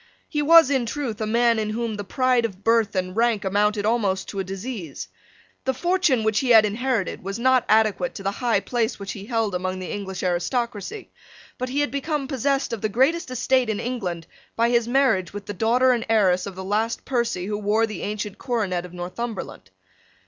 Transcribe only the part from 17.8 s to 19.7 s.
the ancient coronet of Northumberland.